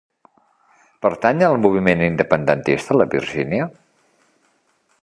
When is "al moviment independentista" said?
1.49-2.99